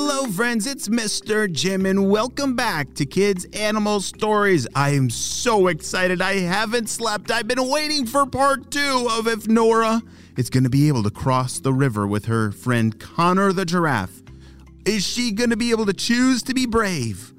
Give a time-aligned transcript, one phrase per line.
[0.00, 1.50] Hello, friends, it's Mr.
[1.50, 4.64] Jim, and welcome back to Kids Animal Stories.
[4.72, 6.22] I am so excited.
[6.22, 7.32] I haven't slept.
[7.32, 10.00] I've been waiting for part two of if Nora
[10.36, 14.22] is going to be able to cross the river with her friend Connor the giraffe.
[14.86, 17.34] Is she going to be able to choose to be brave?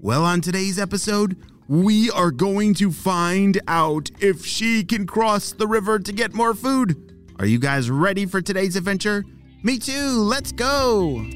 [0.00, 1.36] Well, on today's episode,
[1.68, 6.54] we are going to find out if she can cross the river to get more
[6.54, 7.18] food.
[7.38, 9.26] Are you guys ready for today's adventure?
[9.62, 10.22] Me too.
[10.22, 11.26] Let's go.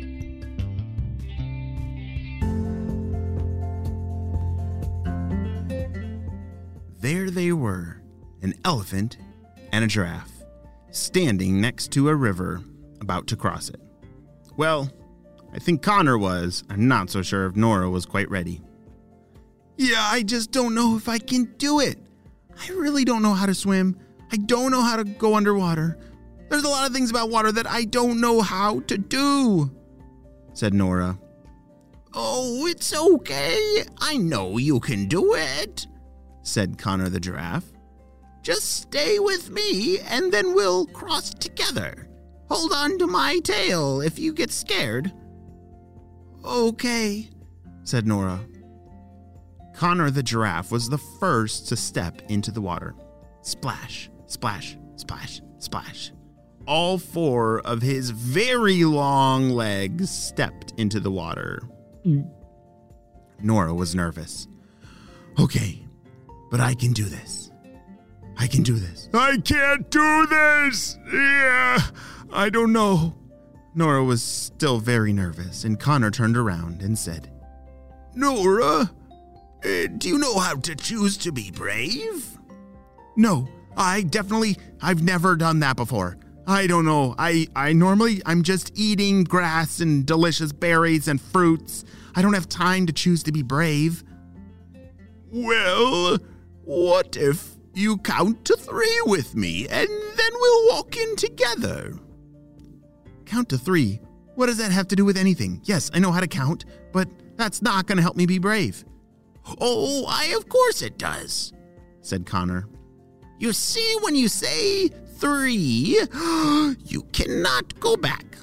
[7.42, 8.00] They were
[8.42, 9.16] an elephant
[9.72, 10.44] and a giraffe,
[10.92, 12.62] standing next to a river,
[13.00, 13.80] about to cross it.
[14.56, 14.88] Well,
[15.52, 16.62] I think Connor was.
[16.70, 18.60] I'm not so sure if Nora was quite ready.
[19.76, 21.98] Yeah, I just don't know if I can do it.
[22.56, 23.98] I really don't know how to swim.
[24.30, 25.98] I don't know how to go underwater.
[26.48, 29.68] There's a lot of things about water that I don't know how to do,
[30.52, 31.18] said Nora.
[32.14, 33.82] Oh, it's okay.
[33.98, 35.88] I know you can do it,
[36.42, 37.72] said Connor the giraffe.
[38.42, 42.08] Just stay with me and then we'll cross together.
[42.48, 45.12] Hold on to my tail if you get scared.
[46.44, 47.30] Okay,
[47.84, 48.40] said Nora.
[49.74, 52.94] Connor the giraffe was the first to step into the water.
[53.42, 56.12] Splash, splash, splash, splash.
[56.66, 61.60] All four of his very long legs stepped into the water.
[62.04, 62.28] Mm.
[63.40, 64.46] Nora was nervous.
[65.40, 65.81] Okay,
[66.52, 67.50] but I can do this.
[68.36, 69.08] I can do this.
[69.14, 70.98] I can't do this!
[71.10, 71.80] Yeah,
[72.30, 73.14] I don't know.
[73.74, 77.32] Nora was still very nervous, and Connor turned around and said,
[78.14, 78.90] Nora,
[79.64, 82.38] uh, do you know how to choose to be brave?
[83.16, 86.18] No, I definitely, I've never done that before.
[86.46, 87.14] I don't know.
[87.16, 91.86] I, I normally, I'm just eating grass and delicious berries and fruits.
[92.14, 94.04] I don't have time to choose to be brave.
[95.30, 96.18] Well,
[96.64, 101.98] what if you count to three with me and then we'll walk in together?
[103.26, 104.00] Count to three?
[104.34, 105.60] What does that have to do with anything?
[105.64, 108.84] Yes, I know how to count, but that's not going to help me be brave.
[109.60, 111.52] Oh, I, of course it does,
[112.00, 112.68] said Connor.
[113.38, 115.98] You see, when you say three,
[116.84, 118.36] you cannot go back.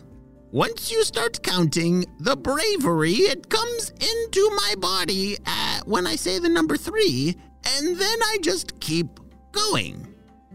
[0.51, 6.39] Once you start counting, the bravery, it comes into my body at, when I say
[6.39, 7.35] the number three,
[7.77, 9.19] and then I just keep
[9.51, 10.13] going.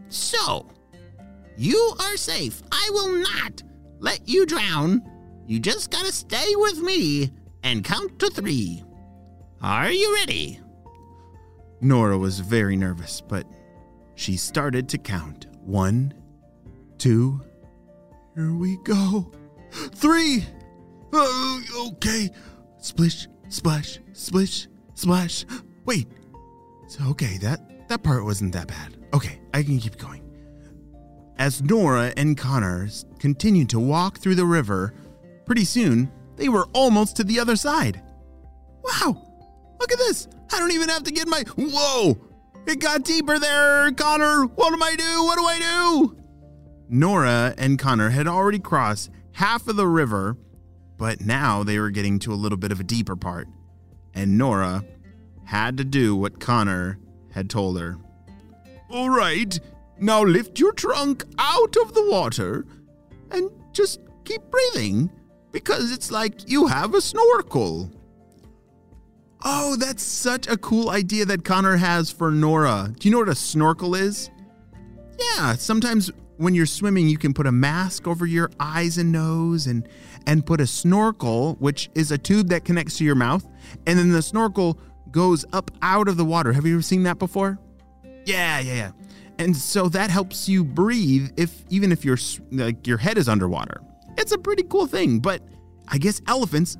[0.08, 0.68] So,
[1.56, 2.62] you are safe.
[2.72, 3.62] I will not
[3.98, 5.02] let you drown.
[5.46, 7.30] You just gotta stay with me
[7.62, 8.82] and count to three.
[9.60, 10.60] Are you ready?
[11.80, 13.46] Nora was very nervous, but
[14.14, 15.46] she started to count.
[15.60, 16.14] One,
[16.98, 17.40] two,
[18.34, 19.30] here we go.
[19.70, 20.44] Three!
[21.12, 22.30] Uh, okay.
[22.78, 25.44] Splish, splash, splish, splash.
[25.84, 26.08] Wait.
[26.86, 28.96] So, okay, that, that part wasn't that bad.
[29.12, 30.22] Okay, I can keep going.
[31.38, 34.94] As Nora and Connor continued to walk through the river,
[35.46, 38.00] pretty soon they were almost to the other side.
[38.82, 40.28] Wow, look at this.
[40.52, 41.42] I don't even have to get my.
[41.56, 42.18] Whoa!
[42.66, 44.44] It got deeper there, Connor.
[44.44, 45.24] What do I do?
[45.24, 46.16] What do I do?
[46.88, 50.36] Nora and Connor had already crossed half of the river,
[50.96, 53.48] but now they were getting to a little bit of a deeper part.
[54.14, 54.84] And Nora
[55.44, 56.98] had to do what Connor
[57.30, 57.98] had told her.
[58.90, 59.58] All right,
[59.98, 62.66] now lift your trunk out of the water
[63.30, 65.10] and just keep breathing
[65.52, 67.90] because it's like you have a snorkel.
[69.44, 72.92] Oh, that's such a cool idea that Connor has for Nora.
[72.98, 74.30] Do you know what a snorkel is?
[75.18, 79.66] Yeah, sometimes when you're swimming, you can put a mask over your eyes and nose
[79.66, 79.88] and
[80.26, 83.46] and put a snorkel, which is a tube that connects to your mouth,
[83.86, 84.78] and then the snorkel
[85.10, 86.52] goes up out of the water.
[86.52, 87.58] Have you ever seen that before?
[88.24, 88.90] Yeah, yeah, yeah.
[89.38, 92.18] And so that helps you breathe if even if your
[92.52, 93.80] like your head is underwater.
[94.16, 95.42] It's a pretty cool thing, but
[95.88, 96.76] I guess elephants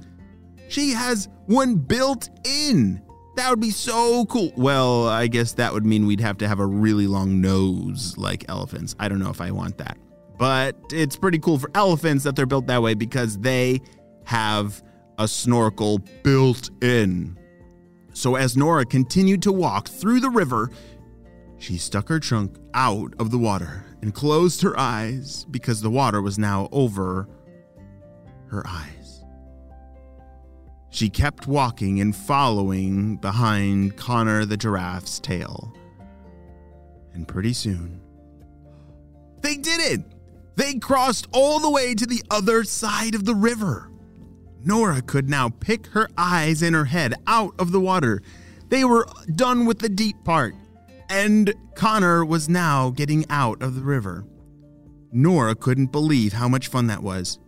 [0.68, 3.02] she has one built in.
[3.36, 4.52] That would be so cool.
[4.56, 8.44] Well, I guess that would mean we'd have to have a really long nose like
[8.48, 8.94] elephants.
[8.98, 9.98] I don't know if I want that.
[10.38, 13.80] But it's pretty cool for elephants that they're built that way because they
[14.24, 14.82] have
[15.18, 17.38] a snorkel built in.
[18.14, 20.70] So as Nora continued to walk through the river,
[21.58, 26.22] she stuck her trunk out of the water and closed her eyes because the water
[26.22, 27.28] was now over
[28.48, 29.24] her eyes.
[30.90, 35.74] She kept walking and following behind Connor the giraffe's tail.
[37.12, 38.00] And pretty soon,
[39.40, 40.04] they did it!
[40.54, 43.90] They crossed all the way to the other side of the river.
[44.66, 48.22] Nora could now pick her eyes and her head out of the water.
[48.68, 50.54] They were done with the deep part,
[51.08, 54.24] and Connor was now getting out of the river.
[55.12, 57.38] Nora couldn't believe how much fun that was.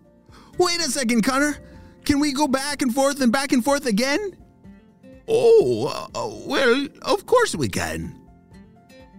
[0.58, 1.56] Wait a second, Connor.
[2.04, 4.36] Can we go back and forth and back and forth again?
[5.26, 8.14] Oh, uh, well, of course we can.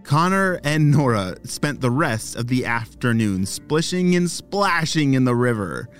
[0.04, 5.90] Connor and Nora spent the rest of the afternoon splishing and splashing in the river.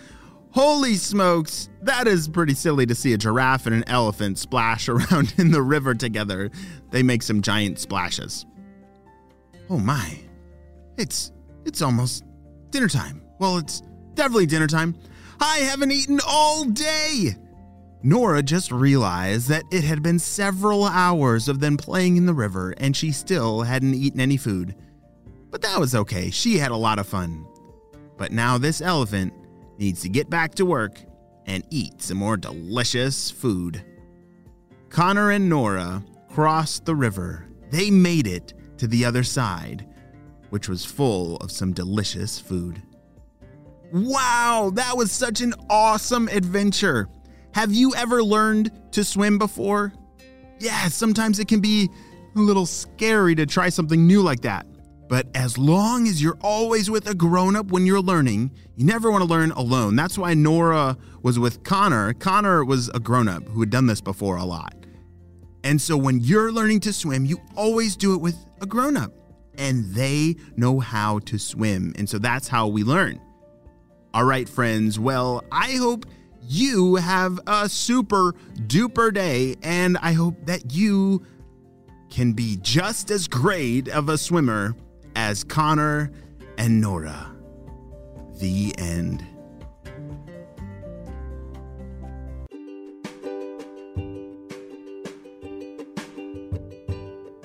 [0.53, 5.35] Holy smokes, that is pretty silly to see a giraffe and an elephant splash around
[5.39, 6.51] in the river together.
[6.91, 8.47] They make some giant splashes.
[9.71, 10.19] Oh my.
[10.97, 11.33] It's
[11.65, 12.25] it's almost
[12.71, 13.23] dinner time.
[13.39, 13.83] Well, it's
[14.15, 14.97] definitely dinner time.
[15.41, 17.37] I haven't eaten all day.
[18.03, 22.75] Nora just realized that it had been several hours of them playing in the river
[22.79, 24.75] and she still hadn't eaten any food.
[25.51, 27.47] But that was okay, she had a lot of fun.
[28.17, 29.33] But now this elephant
[29.79, 31.01] needs to get back to work
[31.47, 33.85] and eat some more delicious food.
[34.91, 37.47] Connor and Nora crossed the river.
[37.71, 39.87] They made it to the other side,
[40.51, 42.83] which was full of some delicious food.
[43.93, 47.09] Wow, that was such an awesome adventure!
[47.53, 49.93] Have you ever learned to swim before?
[50.59, 51.89] Yeah, sometimes it can be
[52.37, 54.67] a little scary to try something new like that.
[55.09, 59.11] But as long as you're always with a grown up when you're learning, you never
[59.11, 59.97] want to learn alone.
[59.97, 62.13] That's why Nora was with Connor.
[62.13, 64.75] Connor was a grown up who had done this before a lot.
[65.65, 69.13] And so when you're learning to swim, you always do it with a grown up,
[69.57, 71.95] and they know how to swim.
[71.97, 73.21] And so that's how we learn.
[74.15, 74.99] All right, friends.
[74.99, 76.07] Well, I hope
[76.43, 78.35] you have a super
[78.67, 81.25] duper day, and I hope that you
[82.11, 84.75] can be just as great of a swimmer
[85.19, 86.13] as Connor
[86.59, 87.35] and Nora.
[88.39, 89.27] The end.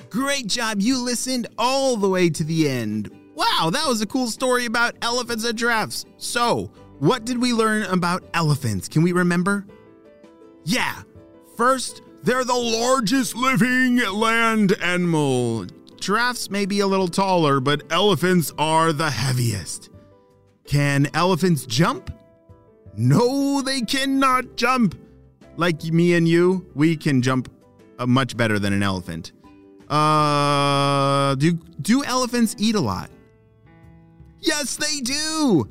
[0.08, 0.80] Great job.
[0.80, 3.10] You listened all the way to the end.
[3.34, 6.04] Wow, that was a cool story about elephants and giraffes.
[6.16, 8.86] So, what did we learn about elephants?
[8.86, 9.66] Can we remember?
[10.62, 11.02] Yeah,
[11.56, 15.66] first, they're the largest living land animal.
[16.04, 19.88] Giraffes may be a little taller, but elephants are the heaviest.
[20.66, 22.14] Can elephants jump?
[22.94, 24.96] No, they cannot jump.
[25.56, 27.50] Like me and you, we can jump
[27.98, 29.32] uh, much better than an elephant.
[29.88, 33.08] Uh, do do elephants eat a lot?
[34.40, 35.66] Yes, they do.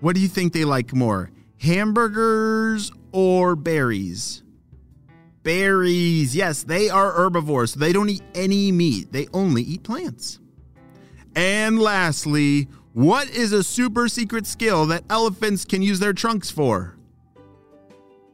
[0.00, 4.42] What do you think they like more, hamburgers or berries?
[5.42, 6.36] Berries.
[6.36, 7.74] Yes, they are herbivores.
[7.74, 9.12] They don't eat any meat.
[9.12, 10.38] They only eat plants.
[11.34, 16.96] And lastly, what is a super secret skill that elephants can use their trunks for?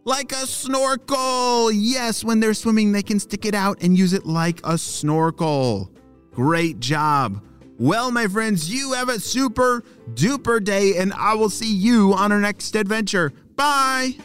[0.04, 1.70] Like a snorkel.
[1.72, 5.90] Yes, when they're swimming, they can stick it out and use it like a snorkel.
[6.32, 7.42] Great job.
[7.78, 9.82] Well, my friends, you have a super
[10.14, 13.32] duper day, and I will see you on our next adventure.
[13.56, 14.16] Bye.